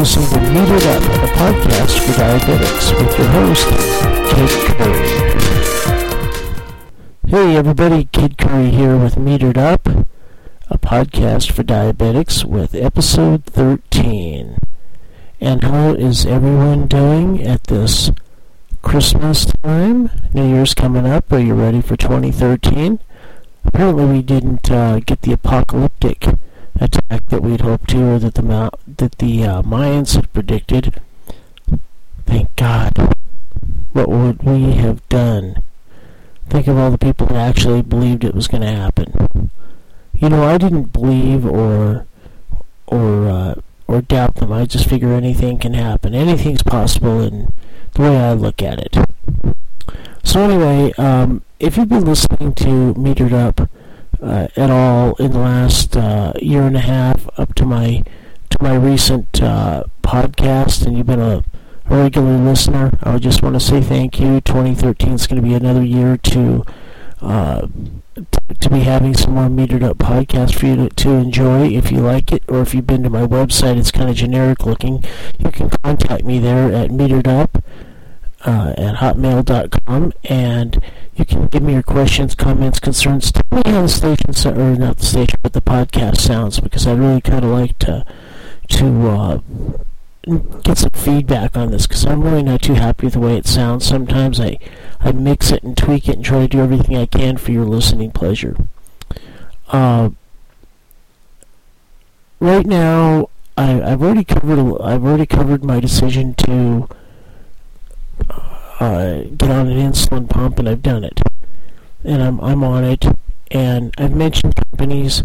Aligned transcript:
listening 0.00 0.30
to 0.30 0.36
Metered 0.36 0.86
Up, 0.96 1.02
a 1.02 1.26
podcast 1.34 1.98
for 2.00 2.12
diabetics 2.12 2.86
with 2.98 3.18
your 3.18 3.28
host, 3.28 3.68
Kid 4.30 4.50
Curry. 4.78 5.08
Hey 7.26 7.56
everybody, 7.56 8.04
Kid 8.06 8.38
Curry 8.38 8.70
here 8.70 8.96
with 8.96 9.16
Metered 9.16 9.58
Up, 9.58 9.86
a 10.70 10.78
podcast 10.78 11.52
for 11.52 11.62
diabetics 11.62 12.46
with 12.46 12.74
episode 12.74 13.44
13. 13.44 14.56
And 15.38 15.64
how 15.64 15.90
is 15.90 16.24
everyone 16.24 16.86
doing 16.86 17.42
at 17.42 17.64
this 17.64 18.10
Christmas 18.80 19.44
time? 19.62 20.08
New 20.32 20.48
Year's 20.48 20.72
coming 20.72 21.06
up. 21.06 21.30
Are 21.30 21.38
you 21.38 21.52
ready 21.52 21.82
for 21.82 21.98
2013? 21.98 23.00
Apparently 23.66 24.06
we 24.06 24.22
didn't 24.22 24.70
uh, 24.70 25.00
get 25.00 25.20
the 25.20 25.34
apocalyptic 25.34 26.24
attack 26.80 27.28
that 27.28 27.42
we'd 27.42 27.60
hoped 27.60 27.90
to, 27.90 28.02
or 28.02 28.18
that 28.18 28.34
the 28.34 28.70
that 28.98 29.18
the 29.18 29.44
uh, 29.44 29.62
Mayans 29.62 30.16
had 30.16 30.32
predicted. 30.32 31.00
Thank 32.26 32.54
God. 32.56 33.14
What 33.92 34.08
would 34.08 34.42
we 34.42 34.72
have 34.72 35.06
done? 35.08 35.62
Think 36.48 36.66
of 36.66 36.76
all 36.76 36.90
the 36.90 36.98
people 36.98 37.26
that 37.28 37.36
actually 37.36 37.82
believed 37.82 38.24
it 38.24 38.34
was 38.34 38.48
going 38.48 38.62
to 38.62 38.68
happen. 38.68 39.50
You 40.14 40.28
know, 40.28 40.44
I 40.44 40.58
didn't 40.58 40.92
believe 40.92 41.46
or 41.46 42.06
or 42.86 43.28
uh, 43.28 43.54
or 43.86 44.02
doubt 44.02 44.36
them. 44.36 44.52
I 44.52 44.64
just 44.64 44.88
figure 44.88 45.12
anything 45.12 45.58
can 45.58 45.74
happen. 45.74 46.14
Anything's 46.14 46.62
possible 46.62 47.20
in 47.20 47.52
the 47.94 48.02
way 48.02 48.16
I 48.16 48.32
look 48.32 48.62
at 48.62 48.78
it. 48.78 48.96
So 50.22 50.42
anyway, 50.42 50.92
um, 50.98 51.42
if 51.58 51.76
you've 51.76 51.88
been 51.88 52.04
listening 52.04 52.54
to 52.54 52.94
Metered 52.94 53.32
Up 53.32 53.68
uh, 54.22 54.48
at 54.56 54.70
all 54.70 55.14
in 55.16 55.32
the 55.32 55.38
last 55.38 55.96
uh, 55.96 56.32
year 56.40 56.62
and 56.62 56.76
a 56.76 56.80
half 56.80 57.28
up 57.38 57.54
to 57.54 57.64
my 57.64 58.02
to 58.50 58.58
my 58.60 58.74
recent 58.74 59.42
uh, 59.42 59.84
podcast, 60.02 60.84
and 60.84 60.96
you've 60.96 61.06
been 61.06 61.20
a, 61.20 61.44
regular 61.90 62.38
listener, 62.38 62.92
I 63.02 63.14
would 63.14 63.22
just 63.22 63.42
want 63.42 63.56
to 63.56 63.60
say 63.60 63.80
thank 63.80 64.20
you. 64.20 64.40
2013 64.40 65.12
is 65.12 65.26
going 65.26 65.42
to 65.42 65.46
be 65.46 65.54
another 65.54 65.84
year 65.84 66.16
to 66.16 66.64
uh, 67.20 67.66
to 68.60 68.70
be 68.70 68.80
having 68.80 69.14
some 69.14 69.34
more 69.34 69.48
metered 69.48 69.82
up 69.82 69.98
podcasts 69.98 70.58
for 70.58 70.66
you 70.66 70.76
to, 70.76 70.88
to, 70.88 71.10
enjoy 71.10 71.68
if 71.68 71.90
you 71.90 71.98
like 71.98 72.32
it, 72.32 72.42
or 72.48 72.62
if 72.62 72.74
you've 72.74 72.86
been 72.86 73.02
to 73.02 73.10
my 73.10 73.26
website, 73.26 73.76
it's 73.76 73.90
kind 73.90 74.08
of 74.08 74.16
generic 74.16 74.64
looking. 74.64 75.04
You 75.38 75.50
can 75.50 75.68
contact 75.68 76.24
me 76.24 76.38
there 76.38 76.72
at 76.72 76.90
metered 76.90 77.26
up 77.26 77.62
uh, 78.44 78.74
at 78.76 78.96
hotmail.com, 78.96 80.12
and 80.24 80.82
you 81.20 81.26
can 81.26 81.46
give 81.48 81.62
me 81.62 81.74
your 81.74 81.82
questions, 81.82 82.34
comments, 82.34 82.80
concerns. 82.80 83.30
Tell 83.30 83.42
me 83.52 83.62
how 83.66 83.82
the 83.82 83.88
station, 83.88 84.58
or 84.58 84.74
not 84.74 84.96
the 84.96 85.04
station, 85.04 85.38
but 85.42 85.52
the 85.52 85.60
podcast 85.60 86.16
sounds, 86.16 86.60
because 86.60 86.86
I 86.86 86.94
really 86.94 87.20
kind 87.20 87.44
of 87.44 87.50
like 87.50 87.78
to 87.80 88.06
to 88.68 89.08
uh, 89.08 89.40
get 90.62 90.78
some 90.78 90.90
feedback 90.90 91.56
on 91.58 91.72
this, 91.72 91.86
because 91.86 92.06
I'm 92.06 92.22
really 92.22 92.42
not 92.42 92.62
too 92.62 92.74
happy 92.74 93.06
with 93.06 93.14
the 93.14 93.20
way 93.20 93.36
it 93.36 93.46
sounds. 93.46 93.84
Sometimes 93.84 94.40
I 94.40 94.58
I 94.98 95.12
mix 95.12 95.52
it 95.52 95.62
and 95.62 95.76
tweak 95.76 96.08
it 96.08 96.16
and 96.16 96.24
try 96.24 96.40
to 96.40 96.48
do 96.48 96.60
everything 96.60 96.96
I 96.96 97.04
can 97.04 97.36
for 97.36 97.52
your 97.52 97.66
listening 97.66 98.12
pleasure. 98.12 98.56
Uh, 99.68 100.10
right 102.40 102.66
now, 102.66 103.28
I, 103.58 103.66
have 103.66 104.02
already 104.02 104.24
covered. 104.24 104.58
I've 104.80 105.04
already 105.04 105.26
covered 105.26 105.64
my 105.64 105.80
decision 105.80 106.32
to 106.34 106.88
uh, 108.30 108.49
get 108.80 109.50
on 109.50 109.68
an 109.68 109.92
insulin 109.92 110.28
pump, 110.28 110.58
and 110.58 110.68
I've 110.68 110.82
done 110.82 111.04
it, 111.04 111.20
and 112.02 112.22
I'm 112.22 112.40
I'm 112.40 112.64
on 112.64 112.84
it, 112.84 113.04
and 113.50 113.94
I've 113.98 114.14
mentioned 114.14 114.54
companies 114.56 115.22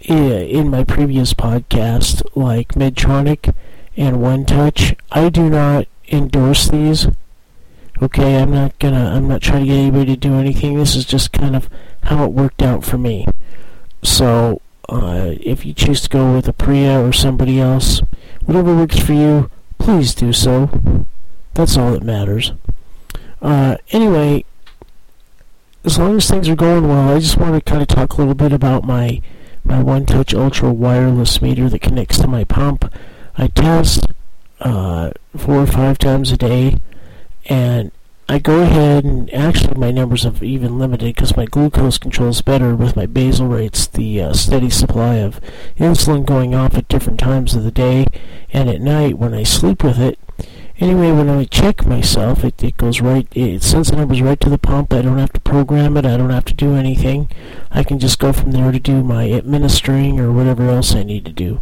in 0.00 0.70
my 0.70 0.84
previous 0.84 1.34
podcast 1.34 2.22
like 2.34 2.68
Medtronic 2.70 3.54
and 3.96 4.16
OneTouch. 4.16 4.96
I 5.12 5.28
do 5.28 5.50
not 5.50 5.86
endorse 6.08 6.68
these. 6.68 7.08
Okay, 8.00 8.40
I'm 8.40 8.52
not 8.52 8.78
gonna. 8.78 9.12
I'm 9.14 9.28
not 9.28 9.42
trying 9.42 9.64
to 9.64 9.66
get 9.66 9.78
anybody 9.78 10.14
to 10.14 10.16
do 10.16 10.34
anything. 10.34 10.78
This 10.78 10.94
is 10.94 11.04
just 11.04 11.32
kind 11.32 11.56
of 11.56 11.68
how 12.04 12.24
it 12.24 12.32
worked 12.32 12.62
out 12.62 12.84
for 12.84 12.96
me. 12.96 13.26
So, 14.02 14.62
uh, 14.88 15.34
if 15.40 15.66
you 15.66 15.74
choose 15.74 16.00
to 16.02 16.08
go 16.08 16.34
with 16.34 16.46
a 16.48 16.52
Priya 16.52 17.00
or 17.00 17.12
somebody 17.12 17.60
else, 17.60 18.00
whatever 18.44 18.74
works 18.74 18.98
for 19.00 19.12
you, 19.12 19.50
please 19.78 20.14
do 20.14 20.32
so. 20.32 21.06
That's 21.58 21.76
all 21.76 21.90
that 21.90 22.04
matters. 22.04 22.52
Uh, 23.42 23.78
anyway, 23.90 24.44
as 25.84 25.98
long 25.98 26.16
as 26.16 26.30
things 26.30 26.48
are 26.48 26.54
going 26.54 26.86
well, 26.86 27.08
I 27.08 27.18
just 27.18 27.36
want 27.36 27.56
to 27.56 27.60
kind 27.60 27.82
of 27.82 27.88
talk 27.88 28.12
a 28.12 28.16
little 28.16 28.36
bit 28.36 28.52
about 28.52 28.84
my 28.84 29.20
my 29.64 29.82
OneTouch 29.82 30.38
Ultra 30.38 30.72
wireless 30.72 31.42
meter 31.42 31.68
that 31.68 31.80
connects 31.80 32.20
to 32.20 32.28
my 32.28 32.44
pump. 32.44 32.94
I 33.36 33.48
test 33.48 34.06
uh, 34.60 35.10
four 35.36 35.56
or 35.56 35.66
five 35.66 35.98
times 35.98 36.30
a 36.30 36.36
day, 36.36 36.78
and 37.46 37.90
I 38.28 38.38
go 38.38 38.60
ahead 38.60 39.02
and 39.02 39.28
actually 39.34 39.74
my 39.74 39.90
numbers 39.90 40.22
have 40.22 40.44
even 40.44 40.78
limited 40.78 41.12
because 41.12 41.36
my 41.36 41.46
glucose 41.46 41.98
control 41.98 42.28
is 42.28 42.40
better 42.40 42.76
with 42.76 42.94
my 42.94 43.06
basal 43.06 43.48
rates, 43.48 43.88
the 43.88 44.22
uh, 44.22 44.32
steady 44.32 44.70
supply 44.70 45.16
of 45.16 45.40
insulin 45.76 46.24
going 46.24 46.54
off 46.54 46.76
at 46.76 46.86
different 46.86 47.18
times 47.18 47.56
of 47.56 47.64
the 47.64 47.72
day 47.72 48.06
and 48.52 48.70
at 48.70 48.80
night 48.80 49.18
when 49.18 49.34
I 49.34 49.42
sleep 49.42 49.82
with 49.82 49.98
it. 49.98 50.20
Anyway, 50.80 51.10
when 51.10 51.28
I 51.28 51.44
check 51.44 51.86
myself, 51.86 52.44
it, 52.44 52.62
it 52.62 52.76
goes 52.76 53.00
right, 53.00 53.26
it 53.32 53.64
sends 53.64 53.90
the 53.90 53.96
numbers 53.96 54.22
right 54.22 54.38
to 54.40 54.48
the 54.48 54.58
pump. 54.58 54.92
I 54.92 55.02
don't 55.02 55.18
have 55.18 55.32
to 55.32 55.40
program 55.40 55.96
it. 55.96 56.06
I 56.06 56.16
don't 56.16 56.30
have 56.30 56.44
to 56.46 56.54
do 56.54 56.74
anything. 56.74 57.28
I 57.72 57.82
can 57.82 57.98
just 57.98 58.20
go 58.20 58.32
from 58.32 58.52
there 58.52 58.70
to 58.70 58.78
do 58.78 59.02
my 59.02 59.28
administering 59.32 60.20
or 60.20 60.30
whatever 60.30 60.68
else 60.68 60.94
I 60.94 61.02
need 61.02 61.24
to 61.24 61.32
do. 61.32 61.60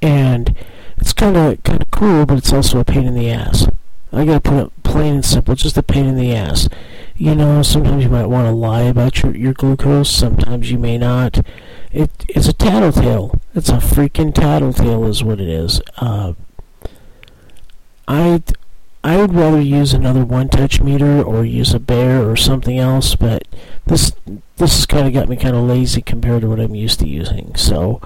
And 0.00 0.56
it's 0.96 1.12
kind 1.12 1.36
of 1.36 1.62
kind 1.64 1.82
of 1.82 1.90
cool, 1.90 2.24
but 2.24 2.38
it's 2.38 2.52
also 2.52 2.80
a 2.80 2.84
pain 2.84 3.06
in 3.06 3.14
the 3.14 3.30
ass. 3.30 3.68
I 4.10 4.24
gotta 4.24 4.40
put 4.40 4.66
it 4.66 4.82
plain 4.82 5.16
and 5.16 5.24
simple, 5.24 5.54
just 5.54 5.76
a 5.76 5.82
pain 5.82 6.06
in 6.06 6.16
the 6.16 6.34
ass. 6.34 6.66
You 7.14 7.34
know, 7.34 7.62
sometimes 7.62 8.04
you 8.04 8.10
might 8.10 8.26
want 8.26 8.46
to 8.46 8.52
lie 8.52 8.82
about 8.82 9.22
your, 9.22 9.36
your 9.36 9.52
glucose, 9.52 10.08
sometimes 10.08 10.70
you 10.70 10.78
may 10.78 10.96
not. 10.96 11.44
It 11.92 12.10
it's 12.28 12.48
a 12.48 12.54
tattletale. 12.54 13.38
It's 13.54 13.68
a 13.68 13.78
freaking 13.78 14.32
tattletale, 14.32 15.04
is 15.04 15.22
what 15.22 15.40
it 15.40 15.48
is. 15.48 15.82
Uh, 15.98 16.32
I 18.08 18.42
I 19.04 19.18
would 19.18 19.34
rather 19.34 19.60
use 19.60 19.92
another 19.92 20.24
one-touch 20.24 20.80
meter 20.80 21.22
or 21.22 21.44
use 21.44 21.72
a 21.72 21.78
Bayer 21.78 22.28
or 22.28 22.36
something 22.36 22.78
else, 22.78 23.14
but 23.14 23.46
this 23.86 24.12
this 24.56 24.74
has 24.76 24.86
kind 24.86 25.06
of 25.06 25.12
got 25.12 25.28
me 25.28 25.36
kind 25.36 25.54
of 25.54 25.64
lazy 25.64 26.00
compared 26.00 26.40
to 26.40 26.48
what 26.48 26.58
I'm 26.58 26.74
used 26.74 26.98
to 27.00 27.08
using. 27.08 27.54
So 27.54 28.00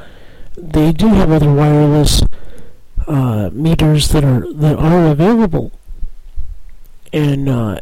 they 0.57 0.93
do 0.93 1.09
have 1.09 1.31
other 1.31 1.53
wireless 1.53 2.23
uh, 3.07 3.51
meters 3.53 4.09
that 4.09 4.25
are 4.25 4.53
that 4.53 4.77
are 4.77 5.07
available, 5.07 5.71
and 7.13 7.49
uh, 7.49 7.81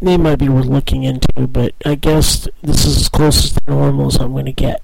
they 0.00 0.16
might 0.16 0.38
be 0.38 0.48
worth 0.48 0.66
looking 0.66 1.04
into. 1.04 1.46
But 1.46 1.74
I 1.84 1.94
guess 1.94 2.48
this 2.62 2.86
is 2.86 2.96
as 2.96 3.08
close 3.08 3.50
to 3.50 3.60
normal 3.68 4.06
as 4.06 4.16
I'm 4.16 4.32
going 4.32 4.46
to 4.46 4.52
get. 4.52 4.82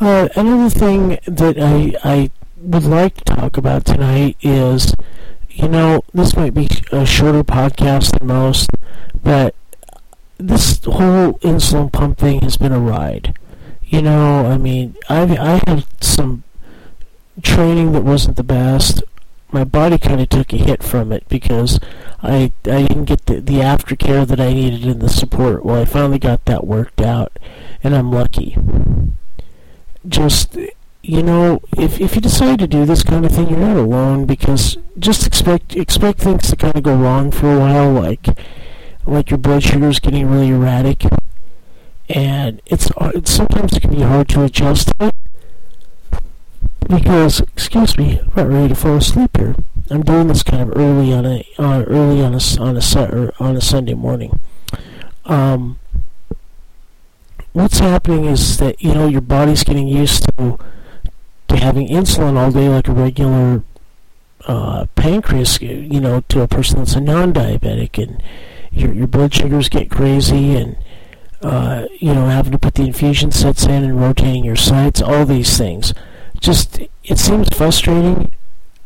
Uh, 0.00 0.28
another 0.34 0.70
thing 0.70 1.18
that 1.26 1.56
I 1.60 1.94
I 2.02 2.30
would 2.64 2.84
like 2.84 3.16
to 3.16 3.24
talk 3.24 3.56
about 3.56 3.84
tonight 3.84 4.36
is, 4.40 4.94
you 5.50 5.68
know, 5.68 6.02
this 6.12 6.34
might 6.34 6.54
be 6.54 6.68
a 6.90 7.04
shorter 7.04 7.44
podcast 7.44 8.18
than 8.18 8.28
most, 8.28 8.70
but 9.22 9.54
this 10.38 10.82
whole 10.84 11.34
insulin 11.40 11.92
pump 11.92 12.18
thing 12.18 12.40
has 12.40 12.56
been 12.56 12.72
a 12.72 12.80
ride. 12.80 13.36
You 13.84 14.02
know, 14.02 14.46
I 14.46 14.56
mean, 14.56 14.96
I've 15.08 15.30
I 15.32 15.60
had 15.66 15.84
some 16.02 16.42
training 17.42 17.92
that 17.92 18.02
wasn't 18.02 18.36
the 18.36 18.42
best. 18.42 19.02
My 19.52 19.62
body 19.62 19.98
kind 19.98 20.20
of 20.20 20.28
took 20.28 20.52
a 20.52 20.56
hit 20.56 20.82
from 20.82 21.12
it 21.12 21.28
because 21.28 21.78
I 22.22 22.52
I 22.64 22.86
didn't 22.86 23.04
get 23.04 23.26
the 23.26 23.40
the 23.40 23.58
aftercare 23.58 24.26
that 24.26 24.40
I 24.40 24.52
needed 24.52 24.84
and 24.86 25.00
the 25.00 25.08
support. 25.08 25.64
Well, 25.64 25.80
I 25.80 25.84
finally 25.84 26.18
got 26.18 26.46
that 26.46 26.66
worked 26.66 27.00
out, 27.00 27.38
and 27.82 27.94
I'm 27.94 28.10
lucky. 28.10 28.56
Just 30.08 30.56
you 31.06 31.22
know, 31.22 31.60
if 31.76 32.00
if 32.00 32.14
you 32.14 32.22
decide 32.22 32.60
to 32.60 32.66
do 32.66 32.86
this 32.86 33.02
kind 33.02 33.26
of 33.26 33.32
thing, 33.32 33.50
you're 33.50 33.58
not 33.58 33.76
alone 33.76 34.24
because 34.24 34.78
just 34.98 35.26
expect 35.26 35.76
expect 35.76 36.18
things 36.20 36.48
to 36.48 36.56
kind 36.56 36.74
of 36.74 36.82
go 36.82 36.96
wrong 36.96 37.30
for 37.30 37.54
a 37.54 37.58
while, 37.58 37.92
like 37.92 38.26
like 39.06 39.28
your 39.28 39.36
blood 39.36 39.62
sugar 39.62 39.88
is 39.88 40.00
getting 40.00 40.26
really 40.30 40.48
erratic, 40.48 41.04
and 42.08 42.62
it's, 42.64 42.90
it's 42.98 43.30
sometimes 43.30 43.74
it 43.74 43.80
can 43.80 43.90
be 43.90 44.00
hard 44.00 44.30
to 44.30 44.44
adjust 44.44 44.90
to 44.98 45.12
because 46.88 47.40
excuse 47.40 47.98
me, 47.98 48.20
I'm 48.20 48.32
not 48.34 48.48
ready 48.48 48.68
to 48.68 48.74
fall 48.74 48.96
asleep 48.96 49.36
here. 49.36 49.54
I'm 49.90 50.04
doing 50.04 50.28
this 50.28 50.42
kind 50.42 50.62
of 50.62 50.74
early 50.74 51.12
on 51.12 51.26
a 51.26 51.46
uh, 51.58 51.84
early 51.86 52.22
on 52.22 52.32
a 52.32 52.40
on 52.58 52.78
a 52.78 53.14
or 53.14 53.34
on 53.38 53.56
a 53.56 53.60
Sunday 53.60 53.92
morning. 53.92 54.40
Um, 55.26 55.78
what's 57.52 57.80
happening 57.80 58.24
is 58.24 58.56
that 58.56 58.80
you 58.82 58.94
know 58.94 59.06
your 59.06 59.20
body's 59.20 59.64
getting 59.64 59.86
used 59.86 60.26
to 60.38 60.58
to 61.54 61.64
having 61.64 61.88
insulin 61.88 62.36
all 62.36 62.50
day 62.50 62.68
like 62.68 62.88
a 62.88 62.92
regular 62.92 63.62
uh, 64.46 64.86
pancreas, 64.94 65.60
you 65.60 66.00
know, 66.00 66.20
to 66.28 66.42
a 66.42 66.48
person 66.48 66.78
that's 66.78 66.94
a 66.94 67.00
non-diabetic, 67.00 68.02
and 68.02 68.22
your 68.70 68.92
your 68.92 69.06
blood 69.06 69.32
sugars 69.32 69.68
get 69.68 69.90
crazy, 69.90 70.54
and 70.56 70.76
uh, 71.42 71.86
you 71.98 72.12
know, 72.14 72.26
having 72.26 72.52
to 72.52 72.58
put 72.58 72.74
the 72.74 72.82
infusion 72.82 73.30
sets 73.30 73.64
in 73.64 73.84
and 73.84 74.00
rotating 74.00 74.44
your 74.44 74.56
sites, 74.56 75.00
all 75.00 75.24
these 75.24 75.56
things 75.56 75.94
just 76.44 76.78
it 77.04 77.18
seems 77.18 77.48
frustrating, 77.56 78.30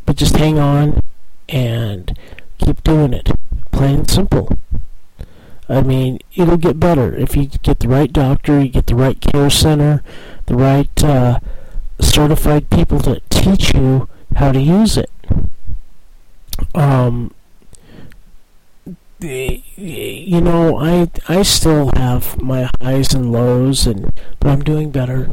but 0.07 0.17
just 0.17 0.37
hang 0.37 0.59
on 0.59 1.03
and 1.49 2.17
keep 2.59 2.83
doing 2.85 3.13
it. 3.13 3.31
Plain 3.73 3.97
and 3.97 4.11
simple. 4.11 4.57
I 5.69 5.83
mean, 5.83 6.21
it'll 6.35 6.57
get 6.57 6.81
better 6.81 7.15
if 7.15 7.37
you 7.37 7.47
get 7.47 7.81
the 7.81 7.89
right 7.89 8.13
doctor, 8.13 8.61
you 8.61 8.69
get 8.69 8.87
the 8.87 8.95
right 8.95 9.21
care 9.21 9.51
center, 9.51 10.03
the 10.47 10.55
right 10.55 11.05
uh, 11.05 11.41
certified 12.01 12.71
people 12.71 13.01
to 13.01 13.21
teach 13.31 13.75
you 13.75 14.09
how 14.37 14.53
to 14.53 14.61
use 14.61 14.97
it. 14.97 15.11
Um, 16.75 17.35
you 19.21 20.41
know, 20.41 20.79
I 20.79 21.11
I 21.29 21.43
still 21.43 21.91
have 21.97 22.41
my 22.41 22.71
highs 22.81 23.15
and 23.15 23.33
lows, 23.33 23.87
and 23.87 24.13
but 24.39 24.49
I'm 24.51 24.63
doing 24.63 24.91
better. 24.91 25.33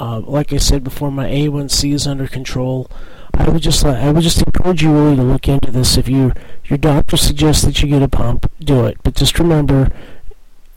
Uh, 0.00 0.20
like 0.20 0.52
I 0.52 0.58
said 0.58 0.84
before, 0.84 1.10
my 1.10 1.28
A1C 1.28 1.92
is 1.92 2.06
under 2.06 2.26
control. 2.26 2.90
I 3.34 3.48
would 3.48 3.62
just 3.62 3.84
I 3.84 4.10
would 4.10 4.22
just 4.22 4.42
encourage 4.42 4.82
you 4.82 4.92
really 4.92 5.16
to 5.16 5.22
look 5.22 5.48
into 5.48 5.70
this. 5.70 5.96
If 5.96 6.08
you 6.08 6.32
your 6.64 6.78
doctor 6.78 7.16
suggests 7.16 7.64
that 7.64 7.82
you 7.82 7.88
get 7.88 8.02
a 8.02 8.08
pump, 8.08 8.50
do 8.60 8.86
it. 8.86 8.98
But 9.02 9.14
just 9.14 9.38
remember, 9.38 9.92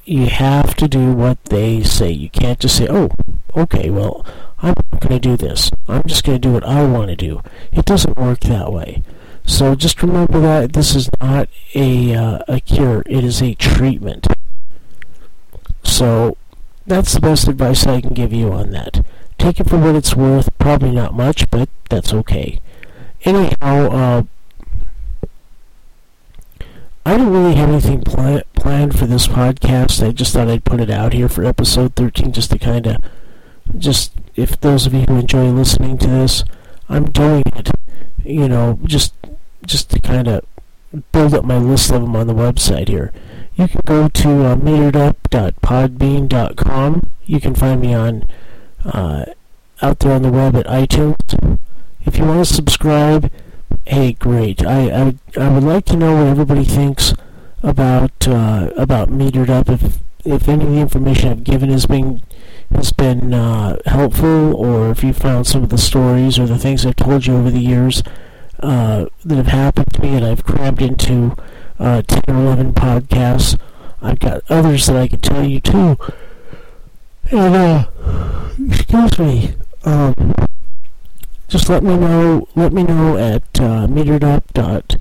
you 0.04 0.28
have 0.28 0.76
to 0.76 0.88
do 0.88 1.14
what 1.14 1.44
they 1.46 1.84
say. 1.84 2.12
You 2.12 2.30
can't 2.30 2.60
just 2.60 2.78
say, 2.78 2.88
"Oh, 2.90 3.10
okay, 3.56 3.90
well, 3.90 4.26
I'm 4.62 4.76
not 4.92 5.02
going 5.02 5.20
to 5.20 5.20
do 5.20 5.38
this. 5.38 5.72
I'm 5.88 6.04
just 6.04 6.24
going 6.24 6.40
to 6.40 6.48
do 6.48 6.54
what 6.54 6.66
I 6.66 6.86
want 6.86 7.10
to 7.10 7.16
do." 7.16 7.42
It 7.72 7.86
doesn't 7.86 8.18
work 8.18 8.42
that 8.42 8.72
way. 8.72 9.04
So 9.46 9.76
just 9.76 10.02
remember 10.02 10.40
that 10.40 10.74
this 10.74 10.96
is 10.96 11.10
not 11.20 11.50
a 11.76 12.16
uh, 12.16 12.40
a 12.48 12.60
cure. 12.60 13.04
It 13.06 13.24
is 13.24 13.42
a 13.42 13.56
treatment. 13.56 14.28
So 15.84 16.38
that's 16.86 17.14
the 17.14 17.22
best 17.22 17.48
advice 17.48 17.86
I 17.86 18.02
can 18.02 18.14
give 18.14 18.34
you 18.34 18.52
on 18.52 18.72
that. 18.72 19.04
Take 19.38 19.60
it 19.60 19.70
for 19.70 19.78
what 19.78 19.96
it's 19.96 20.16
worth. 20.16 20.56
Probably 20.58 20.92
not 20.92 21.14
much, 21.14 21.50
but 21.50 21.70
that's 21.90 22.14
okay. 22.14 22.62
Anyhow, 23.24 23.56
uh, 23.62 24.24
I 27.06 27.18
don't 27.18 27.34
really 27.34 27.56
have 27.56 27.70
anything 27.70 28.02
pl- 28.02 28.44
planned 28.54 28.98
for 28.98 29.06
this 29.08 29.28
podcast. 29.28 30.06
I 30.06 30.12
just 30.12 30.34
thought 30.34 30.48
I'd 30.48 30.64
put 30.64 30.80
it 30.80 30.90
out 30.92 31.14
here 31.14 31.28
for 31.28 31.44
episode 31.44 31.96
13 31.96 32.32
just 32.32 32.52
to 32.52 32.60
kind 32.60 32.86
of, 32.86 33.04
just 33.78 34.14
if 34.36 34.60
those 34.62 34.86
of 34.86 34.94
you 34.94 35.02
who 35.02 35.20
enjoy 35.20 35.50
listening 35.50 35.98
to 36.00 36.08
this, 36.08 36.44
I'm 36.90 37.12
doing 37.12 37.44
it, 37.56 37.72
you 38.24 38.48
know, 38.48 38.80
just 38.84 39.14
just 39.66 39.90
to 39.92 40.00
kind 40.00 40.28
of 40.28 40.46
build 41.12 41.34
up 41.34 41.46
my 41.46 41.58
list 41.58 41.92
of 41.92 42.02
them 42.02 42.16
on 42.16 42.28
the 42.28 42.34
website 42.34 42.90
here 42.90 43.14
you 43.56 43.68
can 43.68 43.82
go 43.86 44.08
to 44.08 44.46
uh, 44.46 44.56
meteredup.podbean.com. 44.56 47.12
You 47.26 47.40
can 47.40 47.54
find 47.56 47.82
me 47.82 47.94
on 47.94 48.28
uh, 48.86 49.26
out 49.82 50.00
there 50.00 50.14
on 50.14 50.24
the 50.24 50.32
web 50.32 50.56
at 50.56 50.66
iTunes. 50.68 51.60
If 52.06 52.18
you 52.18 52.24
want 52.26 52.48
to 52.48 52.54
subscribe, 52.54 53.30
hey, 53.86 54.14
great. 54.14 54.66
I, 54.66 54.90
I, 54.90 55.14
I 55.40 55.50
would 55.50 55.64
like 55.64 55.86
to 55.86 55.98
know 55.98 56.16
what 56.16 56.26
everybody 56.28 56.64
thinks 56.64 57.14
about 57.62 58.28
uh, 58.28 58.72
about 58.76 59.10
Metered 59.10 59.50
Up. 59.50 59.70
If 59.70 60.00
if 60.24 60.48
any 60.48 60.64
of 60.64 60.72
the 60.72 60.80
information 60.80 61.30
I've 61.30 61.44
given 61.44 61.70
is 61.70 61.86
been 61.86 62.24
has 62.76 62.92
been 62.92 63.34
uh, 63.34 63.78
helpful, 63.86 64.56
or 64.56 64.90
if 64.92 65.04
you 65.04 65.14
found 65.14 65.48
some 65.48 65.64
of 65.64 65.70
the 65.70 65.78
stories 65.78 66.40
or 66.40 66.46
the 66.46 66.58
things 66.58 66.86
I've 66.86 66.96
told 66.96 67.26
you 67.26 67.36
over 67.36 67.50
the 67.50 67.60
years 67.60 68.04
uh, 68.62 69.06
that 69.26 69.36
have 69.36 69.48
happened 69.48 69.88
to 69.94 70.02
me 70.02 70.16
and 70.16 70.26
I've 70.26 70.44
crammed 70.44 70.82
into 70.82 71.36
uh, 71.80 72.02
10 72.04 72.24
or 72.28 72.42
11 72.42 72.74
podcasts. 72.74 73.60
I've 74.02 74.20
got 74.20 74.44
others 74.50 74.88
that 74.88 74.96
I 74.96 75.08
can 75.08 75.20
tell 75.20 75.44
you 75.44 75.60
too. 75.60 75.98
And, 77.32 77.56
uh, 77.56 77.88
excuse 78.70 79.20
me, 79.20 79.54
um, 79.84 80.36
just 81.48 81.70
let 81.70 81.84
me 81.84 81.98
know, 81.98 82.48
let 82.56 82.74
me 82.74 82.84
know 82.84 83.18
at, 83.18 83.60
uh, 83.60 83.88
dot, 84.54 84.96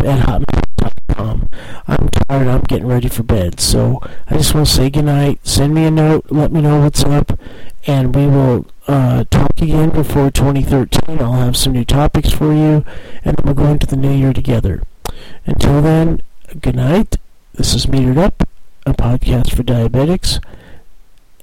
at 0.00 0.20
hotmail.com. 0.26 1.48
I'm 2.32 2.44
tired, 2.44 2.48
I'm 2.48 2.60
getting 2.62 2.86
ready 2.86 3.10
for 3.10 3.22
bed, 3.22 3.60
so 3.60 4.00
I 4.26 4.38
just 4.38 4.54
want 4.54 4.66
to 4.66 4.72
say 4.72 4.88
goodnight, 4.88 5.46
send 5.46 5.74
me 5.74 5.84
a 5.84 5.90
note, 5.90 6.24
let 6.30 6.50
me 6.50 6.62
know 6.62 6.80
what's 6.80 7.04
up, 7.04 7.38
and 7.86 8.14
we 8.14 8.26
will 8.26 8.64
uh, 8.88 9.24
talk 9.24 9.50
again 9.60 9.90
before 9.90 10.30
2013. 10.30 11.20
I'll 11.20 11.34
have 11.34 11.58
some 11.58 11.74
new 11.74 11.84
topics 11.84 12.30
for 12.30 12.54
you, 12.54 12.86
and 13.22 13.38
we'll 13.44 13.52
go 13.52 13.66
into 13.66 13.86
the 13.86 13.98
new 13.98 14.10
year 14.10 14.32
together. 14.32 14.82
Until 15.44 15.82
then, 15.82 16.22
good 16.58 16.76
night. 16.76 17.18
This 17.52 17.74
is 17.74 17.84
Metered 17.84 18.16
Up, 18.16 18.48
a 18.86 18.94
podcast 18.94 19.54
for 19.54 19.62
diabetics, 19.62 20.42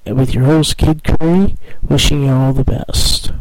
with 0.07 0.33
your 0.33 0.45
host, 0.45 0.77
Kid 0.77 1.03
Curry, 1.03 1.55
wishing 1.87 2.23
you 2.23 2.31
all 2.31 2.51
the 2.51 2.63
best. 2.63 3.31